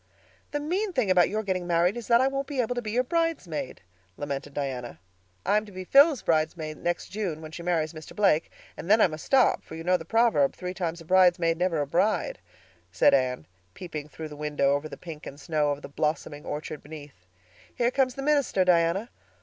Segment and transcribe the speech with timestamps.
[0.49, 2.89] "The mean thing about your getting married is that I won't be able to be
[2.89, 3.81] your bridesmaid,"
[4.17, 4.99] lamented Diana.
[5.45, 8.15] "I'm to be Phil's bridesmaid next June, when she marries Mr.
[8.15, 11.59] Blake, and then I must stop, for you know the proverb 'three times a bridesmaid,
[11.59, 12.39] never a bride,'"
[12.91, 13.45] said Anne,
[13.75, 17.27] peeping through the window over the pink and snow of the blossoming orchard beneath.
[17.75, 19.11] "Here comes the minister, Diana."